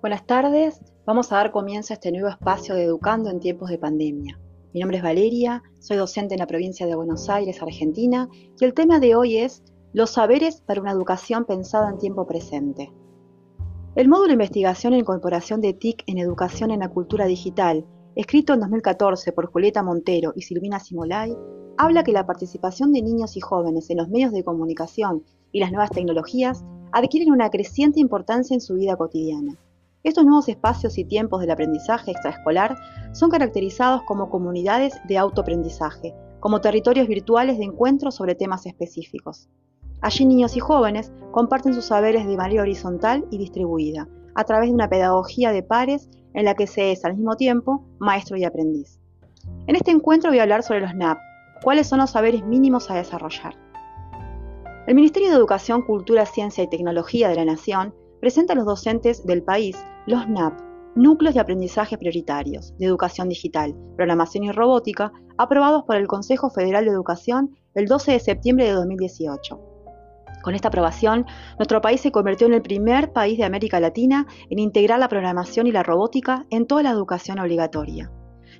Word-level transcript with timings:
Buenas 0.00 0.24
tardes, 0.24 0.80
vamos 1.04 1.30
a 1.30 1.36
dar 1.36 1.50
comienzo 1.50 1.92
a 1.92 1.96
este 1.96 2.10
nuevo 2.10 2.28
espacio 2.28 2.74
de 2.74 2.84
Educando 2.84 3.28
en 3.28 3.38
tiempos 3.38 3.68
de 3.68 3.76
pandemia. 3.76 4.40
Mi 4.72 4.80
nombre 4.80 4.96
es 4.96 5.02
Valeria, 5.02 5.62
soy 5.78 5.98
docente 5.98 6.32
en 6.32 6.38
la 6.38 6.46
provincia 6.46 6.86
de 6.86 6.94
Buenos 6.94 7.28
Aires, 7.28 7.60
Argentina, 7.60 8.26
y 8.58 8.64
el 8.64 8.72
tema 8.72 8.98
de 8.98 9.14
hoy 9.14 9.36
es 9.36 9.62
los 9.92 10.12
saberes 10.12 10.62
para 10.62 10.80
una 10.80 10.92
educación 10.92 11.44
pensada 11.44 11.90
en 11.90 11.98
tiempo 11.98 12.26
presente. 12.26 12.90
El 13.94 14.08
módulo 14.08 14.32
investigación 14.32 14.94
e 14.94 14.98
incorporación 14.98 15.60
de 15.60 15.74
TIC 15.74 16.04
en 16.06 16.16
educación 16.16 16.70
en 16.70 16.80
la 16.80 16.88
cultura 16.88 17.26
digital, 17.26 17.84
escrito 18.14 18.54
en 18.54 18.60
2014 18.60 19.32
por 19.32 19.52
Julieta 19.52 19.82
Montero 19.82 20.32
y 20.34 20.40
Silvina 20.40 20.80
Simolay, 20.80 21.36
habla 21.76 22.04
que 22.04 22.12
la 22.12 22.24
participación 22.24 22.90
de 22.94 23.02
niños 23.02 23.36
y 23.36 23.40
jóvenes 23.40 23.90
en 23.90 23.98
los 23.98 24.08
medios 24.08 24.32
de 24.32 24.44
comunicación 24.44 25.24
y 25.52 25.60
las 25.60 25.72
nuevas 25.72 25.90
tecnologías 25.90 26.64
adquieren 26.90 27.32
una 27.32 27.50
creciente 27.50 28.00
importancia 28.00 28.54
en 28.54 28.62
su 28.62 28.76
vida 28.76 28.96
cotidiana 28.96 29.58
estos 30.02 30.24
nuevos 30.24 30.48
espacios 30.48 30.96
y 30.96 31.04
tiempos 31.04 31.40
del 31.40 31.50
aprendizaje 31.50 32.12
extraescolar 32.12 32.76
son 33.12 33.28
caracterizados 33.28 34.02
como 34.04 34.30
comunidades 34.30 34.94
de 35.06 35.18
autoaprendizaje, 35.18 36.14
como 36.40 36.62
territorios 36.62 37.06
virtuales 37.06 37.58
de 37.58 37.64
encuentro 37.64 38.10
sobre 38.10 38.34
temas 38.34 38.64
específicos. 38.64 39.48
Allí 40.00 40.24
niños 40.24 40.56
y 40.56 40.60
jóvenes 40.60 41.12
comparten 41.32 41.74
sus 41.74 41.84
saberes 41.84 42.26
de 42.26 42.36
manera 42.36 42.62
horizontal 42.62 43.26
y 43.30 43.36
distribuida, 43.36 44.08
a 44.34 44.44
través 44.44 44.70
de 44.70 44.74
una 44.74 44.88
pedagogía 44.88 45.52
de 45.52 45.62
pares 45.62 46.08
en 46.32 46.46
la 46.46 46.54
que 46.54 46.66
se 46.66 46.92
es 46.92 47.04
al 47.04 47.16
mismo 47.16 47.36
tiempo 47.36 47.84
maestro 47.98 48.38
y 48.38 48.44
aprendiz. 48.44 48.98
En 49.66 49.76
este 49.76 49.90
encuentro 49.90 50.30
voy 50.30 50.38
a 50.38 50.42
hablar 50.42 50.62
sobre 50.62 50.80
los 50.80 50.94
NAP, 50.94 51.18
cuáles 51.62 51.86
son 51.86 51.98
los 51.98 52.10
saberes 52.10 52.42
mínimos 52.46 52.90
a 52.90 52.94
desarrollar. 52.94 53.54
El 54.86 54.94
Ministerio 54.94 55.28
de 55.28 55.36
Educación, 55.36 55.82
Cultura, 55.82 56.24
Ciencia 56.24 56.64
y 56.64 56.68
Tecnología 56.68 57.28
de 57.28 57.36
la 57.36 57.44
Nación 57.44 57.94
presenta 58.20 58.52
a 58.52 58.56
los 58.56 58.66
docentes 58.66 59.24
del 59.24 59.42
país 59.42 59.76
los 60.06 60.28
NAP, 60.28 60.60
Núcleos 60.96 61.34
de 61.34 61.40
Aprendizaje 61.40 61.96
Prioritarios 61.96 62.76
de 62.78 62.86
Educación 62.86 63.28
Digital, 63.28 63.76
Programación 63.96 64.44
y 64.44 64.52
Robótica, 64.52 65.12
aprobados 65.38 65.84
por 65.84 65.96
el 65.96 66.08
Consejo 66.08 66.50
Federal 66.50 66.84
de 66.84 66.90
Educación 66.90 67.56
el 67.74 67.86
12 67.86 68.12
de 68.12 68.20
septiembre 68.20 68.66
de 68.66 68.72
2018. 68.72 69.60
Con 70.42 70.54
esta 70.54 70.68
aprobación, 70.68 71.26
nuestro 71.58 71.80
país 71.80 72.00
se 72.00 72.10
convirtió 72.10 72.46
en 72.46 72.54
el 72.54 72.62
primer 72.62 73.12
país 73.12 73.38
de 73.38 73.44
América 73.44 73.78
Latina 73.78 74.26
en 74.48 74.58
integrar 74.58 74.98
la 74.98 75.08
programación 75.08 75.66
y 75.66 75.72
la 75.72 75.82
robótica 75.82 76.46
en 76.50 76.66
toda 76.66 76.82
la 76.82 76.90
educación 76.90 77.38
obligatoria. 77.38 78.10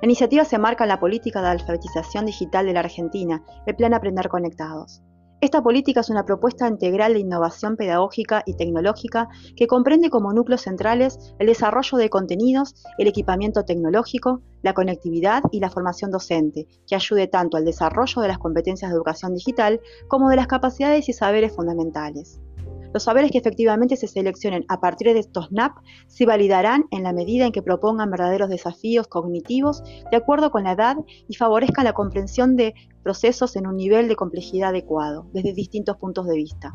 La 0.00 0.06
iniciativa 0.06 0.44
se 0.44 0.58
marca 0.58 0.84
en 0.84 0.88
la 0.88 1.00
política 1.00 1.40
de 1.42 1.48
alfabetización 1.48 2.26
digital 2.26 2.66
de 2.66 2.72
la 2.72 2.80
Argentina, 2.80 3.44
el 3.66 3.76
Plan 3.76 3.94
Aprender 3.94 4.28
Conectados. 4.28 5.02
Esta 5.42 5.62
política 5.62 6.00
es 6.00 6.08
una 6.08 6.24
propuesta 6.24 6.66
integral 6.66 7.12
de 7.12 7.20
innovación 7.20 7.76
pedagógica 7.76 8.42
y 8.46 8.54
tecnológica 8.54 9.28
que 9.54 9.66
comprende 9.66 10.08
como 10.08 10.32
núcleos 10.32 10.62
centrales 10.62 11.34
el 11.38 11.48
desarrollo 11.48 11.98
de 11.98 12.08
contenidos, 12.08 12.74
el 12.96 13.06
equipamiento 13.06 13.62
tecnológico, 13.62 14.40
la 14.62 14.72
conectividad 14.72 15.42
y 15.52 15.60
la 15.60 15.68
formación 15.68 16.10
docente, 16.10 16.66
que 16.86 16.94
ayude 16.94 17.26
tanto 17.26 17.58
al 17.58 17.66
desarrollo 17.66 18.22
de 18.22 18.28
las 18.28 18.38
competencias 18.38 18.90
de 18.90 18.96
educación 18.96 19.34
digital 19.34 19.80
como 20.08 20.30
de 20.30 20.36
las 20.36 20.46
capacidades 20.46 21.06
y 21.10 21.12
saberes 21.12 21.54
fundamentales. 21.54 22.40
Los 22.92 23.04
saberes 23.04 23.30
que 23.30 23.38
efectivamente 23.38 23.96
se 23.96 24.06
seleccionen 24.06 24.64
a 24.68 24.80
partir 24.80 25.12
de 25.12 25.18
estos 25.18 25.52
NAP 25.52 25.76
se 26.06 26.26
validarán 26.26 26.84
en 26.90 27.02
la 27.02 27.12
medida 27.12 27.46
en 27.46 27.52
que 27.52 27.62
propongan 27.62 28.10
verdaderos 28.10 28.48
desafíos 28.48 29.08
cognitivos 29.08 29.82
de 30.10 30.16
acuerdo 30.16 30.50
con 30.50 30.64
la 30.64 30.72
edad 30.72 30.96
y 31.28 31.36
favorezcan 31.36 31.84
la 31.84 31.92
comprensión 31.92 32.56
de 32.56 32.74
procesos 33.02 33.56
en 33.56 33.66
un 33.66 33.76
nivel 33.76 34.08
de 34.08 34.16
complejidad 34.16 34.70
adecuado, 34.70 35.26
desde 35.32 35.52
distintos 35.52 35.96
puntos 35.96 36.26
de 36.26 36.36
vista. 36.36 36.74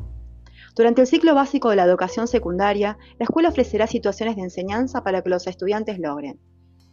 Durante 0.76 1.02
el 1.02 1.08
ciclo 1.08 1.36
básico 1.36 1.70
de 1.70 1.76
la 1.76 1.86
educación 1.86 2.28
secundaria, 2.28 2.98
la 3.20 3.24
escuela 3.26 3.50
ofrecerá 3.50 3.88
situaciones 3.88 4.36
de 4.36 4.44
enseñanza 4.44 5.04
para 5.04 5.22
que 5.22 5.30
los 5.30 5.48
estudiantes 5.48 6.00
logren 6.00 6.40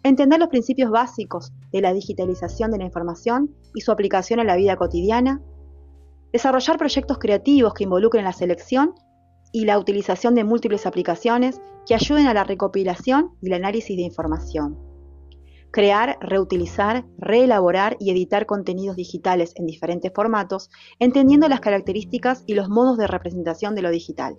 entender 0.03 0.39
los 0.39 0.49
principios 0.49 0.91
básicos 0.91 1.53
de 1.73 1.81
la 1.81 1.93
digitalización 1.93 2.71
de 2.71 2.79
la 2.79 2.85
información 2.85 3.55
y 3.75 3.81
su 3.81 3.93
aplicación 3.93 4.41
a 4.41 4.45
la 4.45 4.57
vida 4.57 4.77
cotidiana, 4.77 5.43
desarrollar 6.33 6.79
proyectos 6.79 7.19
creativos 7.19 7.75
que 7.75 7.85
involucren 7.85 8.25
la 8.25 8.33
selección 8.33 8.95
y 9.53 9.65
la 9.65 9.79
utilización 9.79 10.35
de 10.35 10.45
múltiples 10.45 10.87
aplicaciones 10.87 11.61
que 11.87 11.95
ayuden 11.95 12.27
a 12.27 12.35
la 12.35 12.45
recopilación 12.45 13.33
y 13.41 13.49
el 13.49 13.55
análisis 13.55 13.97
de 13.97 14.03
información. 14.03 14.79
Crear, 15.71 16.19
reutilizar, 16.21 17.05
reelaborar 17.19 17.97
y 18.01 18.11
editar 18.11 18.47
contenidos 18.47 18.97
digitales 18.97 19.53
en 19.57 19.67
diferentes 19.67 20.13
formatos, 20.15 20.71
entendiendo 20.99 21.49
las 21.49 21.61
características 21.61 22.43
y 22.47 22.55
los 22.55 22.69
modos 22.69 22.97
de 22.97 23.07
representación 23.07 23.75
de 23.75 23.83
lo 23.83 23.91
digital. 23.91 24.37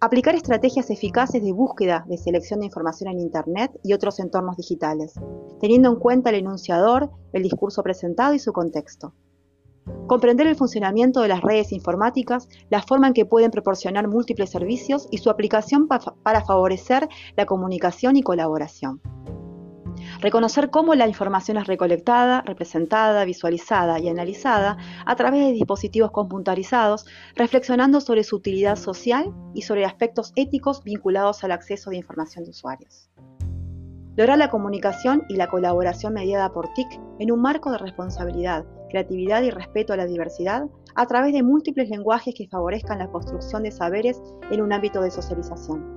Aplicar 0.00 0.34
estrategias 0.34 0.90
eficaces 0.90 1.42
de 1.42 1.52
búsqueda 1.52 2.04
de 2.08 2.18
selección 2.18 2.60
de 2.60 2.66
información 2.66 3.10
en 3.10 3.20
Internet 3.20 3.72
y 3.82 3.94
otros 3.94 4.20
entornos 4.20 4.56
digitales, 4.56 5.14
teniendo 5.60 5.90
en 5.90 5.96
cuenta 5.96 6.30
el 6.30 6.36
enunciador, 6.36 7.10
el 7.32 7.42
discurso 7.42 7.82
presentado 7.82 8.34
y 8.34 8.38
su 8.38 8.52
contexto 8.52 9.14
comprender 10.06 10.46
el 10.46 10.56
funcionamiento 10.56 11.20
de 11.20 11.28
las 11.28 11.42
redes 11.42 11.72
informáticas, 11.72 12.48
la 12.70 12.82
forma 12.82 13.08
en 13.08 13.14
que 13.14 13.26
pueden 13.26 13.50
proporcionar 13.50 14.08
múltiples 14.08 14.50
servicios 14.50 15.08
y 15.10 15.18
su 15.18 15.30
aplicación 15.30 15.88
para 15.88 16.44
favorecer 16.44 17.08
la 17.36 17.46
comunicación 17.46 18.16
y 18.16 18.22
colaboración. 18.22 19.00
Reconocer 20.20 20.70
cómo 20.70 20.94
la 20.94 21.08
información 21.08 21.56
es 21.56 21.66
recolectada, 21.66 22.42
representada, 22.42 23.24
visualizada 23.24 23.98
y 23.98 24.08
analizada 24.08 24.76
a 25.04 25.16
través 25.16 25.46
de 25.46 25.52
dispositivos 25.52 26.10
computarizados, 26.10 27.06
reflexionando 27.34 28.00
sobre 28.00 28.24
su 28.24 28.36
utilidad 28.36 28.76
social 28.76 29.34
y 29.54 29.62
sobre 29.62 29.84
aspectos 29.84 30.32
éticos 30.36 30.82
vinculados 30.84 31.44
al 31.44 31.52
acceso 31.52 31.90
de 31.90 31.96
información 31.96 32.44
de 32.44 32.50
usuarios. 32.50 33.10
Lograr 34.16 34.38
la 34.38 34.48
comunicación 34.48 35.24
y 35.28 35.36
la 35.36 35.48
colaboración 35.48 36.14
mediada 36.14 36.50
por 36.50 36.72
TIC 36.72 36.88
en 37.18 37.30
un 37.30 37.42
marco 37.42 37.70
de 37.70 37.78
responsabilidad, 37.78 38.64
creatividad 38.88 39.42
y 39.42 39.50
respeto 39.50 39.92
a 39.92 39.96
la 39.96 40.06
diversidad 40.06 40.66
a 40.94 41.06
través 41.06 41.32
de 41.32 41.42
múltiples 41.42 41.90
lenguajes 41.90 42.34
que 42.34 42.48
favorezcan 42.48 42.98
la 42.98 43.10
construcción 43.10 43.62
de 43.62 43.70
saberes 43.70 44.20
en 44.50 44.62
un 44.62 44.72
ámbito 44.72 45.00
de 45.02 45.10
socialización. 45.10 45.96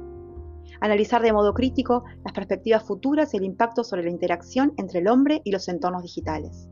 Analizar 0.81 1.21
de 1.21 1.33
modo 1.33 1.53
crítico 1.53 2.03
las 2.23 2.33
perspectivas 2.33 2.83
futuras 2.83 3.33
y 3.33 3.37
el 3.37 3.43
impacto 3.43 3.83
sobre 3.83 4.03
la 4.03 4.11
interacción 4.11 4.73
entre 4.77 4.99
el 4.99 5.07
hombre 5.07 5.41
y 5.43 5.51
los 5.51 5.67
entornos 5.67 6.03
digitales. 6.03 6.69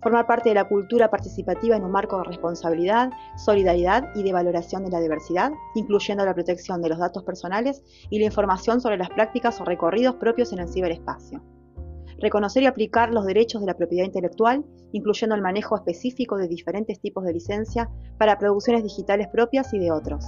Formar 0.00 0.26
parte 0.26 0.50
de 0.50 0.54
la 0.54 0.68
cultura 0.68 1.10
participativa 1.10 1.76
en 1.76 1.84
un 1.84 1.90
marco 1.90 2.18
de 2.18 2.24
responsabilidad, 2.24 3.10
solidaridad 3.36 4.10
y 4.14 4.22
de 4.22 4.32
valoración 4.32 4.84
de 4.84 4.90
la 4.90 5.00
diversidad, 5.00 5.50
incluyendo 5.74 6.24
la 6.24 6.34
protección 6.34 6.80
de 6.80 6.88
los 6.88 6.98
datos 6.98 7.24
personales 7.24 7.82
y 8.08 8.20
la 8.20 8.26
información 8.26 8.80
sobre 8.80 8.96
las 8.96 9.10
prácticas 9.10 9.60
o 9.60 9.64
recorridos 9.64 10.14
propios 10.14 10.52
en 10.52 10.60
el 10.60 10.68
ciberespacio 10.68 11.42
reconocer 12.18 12.62
y 12.62 12.66
aplicar 12.66 13.12
los 13.12 13.26
derechos 13.26 13.60
de 13.60 13.66
la 13.66 13.76
propiedad 13.76 14.04
intelectual, 14.04 14.64
incluyendo 14.92 15.34
el 15.34 15.42
manejo 15.42 15.76
específico 15.76 16.36
de 16.36 16.48
diferentes 16.48 17.00
tipos 17.00 17.24
de 17.24 17.32
licencia 17.32 17.88
para 18.18 18.38
producciones 18.38 18.82
digitales 18.82 19.28
propias 19.32 19.72
y 19.72 19.78
de 19.78 19.92
otros. 19.92 20.24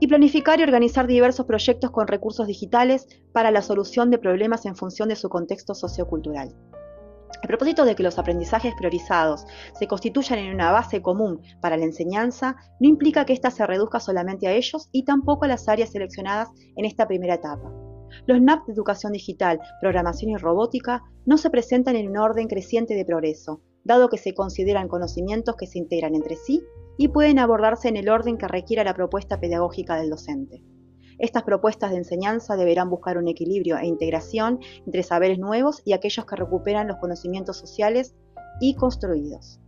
Y 0.00 0.08
planificar 0.08 0.58
y 0.58 0.64
organizar 0.64 1.06
diversos 1.06 1.46
proyectos 1.46 1.90
con 1.90 2.08
recursos 2.08 2.46
digitales 2.46 3.06
para 3.32 3.50
la 3.50 3.62
solución 3.62 4.10
de 4.10 4.18
problemas 4.18 4.66
en 4.66 4.76
función 4.76 5.08
de 5.08 5.16
su 5.16 5.28
contexto 5.28 5.74
sociocultural. 5.74 6.54
El 7.42 7.48
propósito 7.48 7.84
de 7.84 7.96
que 7.96 8.02
los 8.02 8.18
aprendizajes 8.18 8.74
priorizados 8.76 9.46
se 9.78 9.88
constituyan 9.88 10.38
en 10.38 10.54
una 10.54 10.70
base 10.70 11.02
común 11.02 11.40
para 11.60 11.76
la 11.76 11.84
enseñanza 11.84 12.56
no 12.78 12.88
implica 12.88 13.24
que 13.24 13.32
ésta 13.32 13.50
se 13.50 13.66
reduzca 13.66 13.98
solamente 13.98 14.46
a 14.46 14.52
ellos 14.52 14.88
y 14.92 15.04
tampoco 15.04 15.44
a 15.44 15.48
las 15.48 15.68
áreas 15.68 15.90
seleccionadas 15.90 16.50
en 16.76 16.84
esta 16.84 17.08
primera 17.08 17.34
etapa. 17.34 17.81
Los 18.26 18.40
NAP 18.40 18.66
de 18.66 18.72
educación 18.72 19.12
digital, 19.12 19.60
programación 19.80 20.30
y 20.30 20.36
robótica 20.36 21.02
no 21.26 21.36
se 21.36 21.50
presentan 21.50 21.96
en 21.96 22.08
un 22.08 22.18
orden 22.18 22.48
creciente 22.48 22.94
de 22.94 23.04
progreso, 23.04 23.62
dado 23.84 24.08
que 24.08 24.18
se 24.18 24.34
consideran 24.34 24.88
conocimientos 24.88 25.56
que 25.56 25.66
se 25.66 25.78
integran 25.78 26.14
entre 26.14 26.36
sí 26.36 26.62
y 26.96 27.08
pueden 27.08 27.38
abordarse 27.38 27.88
en 27.88 27.96
el 27.96 28.08
orden 28.08 28.38
que 28.38 28.48
requiera 28.48 28.84
la 28.84 28.94
propuesta 28.94 29.40
pedagógica 29.40 29.96
del 29.96 30.10
docente. 30.10 30.62
Estas 31.18 31.44
propuestas 31.44 31.90
de 31.90 31.98
enseñanza 31.98 32.56
deberán 32.56 32.90
buscar 32.90 33.18
un 33.18 33.28
equilibrio 33.28 33.76
e 33.76 33.86
integración 33.86 34.60
entre 34.86 35.02
saberes 35.02 35.38
nuevos 35.38 35.82
y 35.84 35.92
aquellos 35.92 36.26
que 36.26 36.36
recuperan 36.36 36.88
los 36.88 36.96
conocimientos 36.98 37.58
sociales 37.58 38.14
y 38.60 38.74
construidos. 38.74 39.60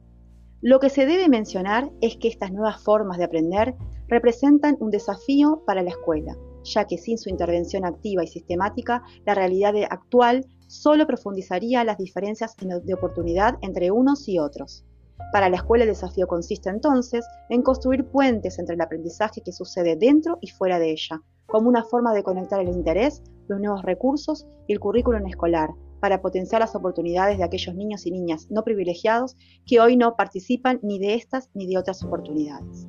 Lo 0.61 0.81
que 0.81 0.91
se 0.91 1.07
debe 1.07 1.29
mencionar 1.29 1.91
es 2.01 2.17
que 2.17 2.29
estas 2.29 2.51
nuevas 2.51 2.83
formas 2.83 3.19
de 3.19 3.25
aprender 3.25 3.75
representan 4.09 4.77
un 4.81 4.91
desafío 4.91 5.63
para 5.67 5.83
la 5.83 5.91
escuela, 5.91 6.37
ya 6.65 6.87
que 6.87 6.99
sin 6.99 7.19
su 7.19 7.29
intervención 7.29 7.85
activa 7.85 8.25
y 8.25 8.27
sistemática, 8.27 9.03
la 9.25 9.35
realidad 9.35 9.75
actual 9.91 10.47
solo 10.67 11.07
profundizaría 11.07 11.85
las 11.85 11.99
diferencias 11.99 12.57
de 12.57 12.95
oportunidad 12.95 13.57
entre 13.63 13.91
unos 13.91 14.29
y 14.29 14.39
otros. 14.39 14.85
Para 15.33 15.49
la 15.49 15.57
escuela 15.57 15.85
el 15.85 15.91
desafío 15.91 16.27
consiste 16.27 16.71
entonces 16.71 17.25
en 17.49 17.63
construir 17.63 18.05
puentes 18.07 18.59
entre 18.59 18.75
el 18.75 18.81
aprendizaje 18.81 19.43
que 19.43 19.53
sucede 19.53 19.97
dentro 19.97 20.39
y 20.41 20.49
fuera 20.49 20.79
de 20.79 20.91
ella, 20.91 21.23
como 21.47 21.69
una 21.69 21.85
forma 21.85 22.15
de 22.15 22.23
conectar 22.23 22.61
el 22.61 22.69
interés, 22.69 23.23
los 23.49 23.61
nuevos 23.61 23.83
recursos 23.83 24.47
y 24.67 24.73
el 24.73 24.81
currículum 24.81 25.27
escolar, 25.27 25.71
para 26.01 26.21
potenciar 26.21 26.61
las 26.61 26.75
oportunidades 26.75 27.39
de 27.39 27.45
aquellos 27.45 27.75
niños 27.75 28.07
y 28.07 28.11
niñas 28.11 28.47
no 28.51 28.63
privilegiados 28.63 29.37
que 29.67 29.81
hoy 29.81 29.97
no 29.97 30.17
participan 30.17 30.79
ni 30.83 30.99
de 30.99 31.15
estas 31.15 31.51
ni 31.55 31.67
de 31.67 31.79
otras 31.79 32.03
oportunidades. 32.05 32.87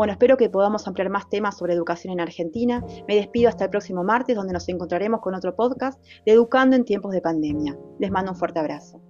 Bueno, 0.00 0.14
espero 0.14 0.38
que 0.38 0.48
podamos 0.48 0.88
ampliar 0.88 1.10
más 1.10 1.28
temas 1.28 1.58
sobre 1.58 1.74
educación 1.74 2.14
en 2.14 2.20
Argentina. 2.20 2.82
Me 3.06 3.16
despido 3.16 3.50
hasta 3.50 3.64
el 3.64 3.70
próximo 3.70 4.02
martes, 4.02 4.34
donde 4.34 4.54
nos 4.54 4.66
encontraremos 4.70 5.20
con 5.20 5.34
otro 5.34 5.54
podcast 5.54 6.02
de 6.24 6.32
Educando 6.32 6.74
en 6.74 6.86
tiempos 6.86 7.12
de 7.12 7.20
pandemia. 7.20 7.76
Les 7.98 8.10
mando 8.10 8.30
un 8.30 8.38
fuerte 8.38 8.60
abrazo. 8.60 9.02